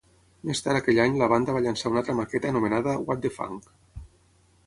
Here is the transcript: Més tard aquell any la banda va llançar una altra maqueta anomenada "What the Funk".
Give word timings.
Més 0.51 0.61
tard 0.67 0.79
aquell 0.79 1.01
any 1.03 1.19
la 1.19 1.27
banda 1.33 1.55
va 1.57 1.61
llançar 1.65 1.91
una 1.91 2.01
altra 2.01 2.15
maqueta 2.21 2.51
anomenada 2.53 2.97
"What 3.11 3.23
the 3.27 3.31
Funk". 3.35 3.71